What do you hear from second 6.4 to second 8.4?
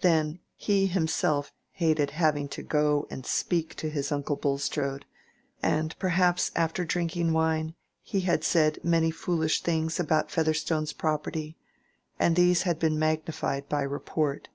after drinking wine he